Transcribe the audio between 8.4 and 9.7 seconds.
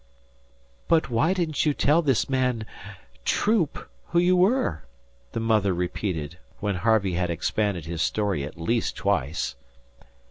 at least twice.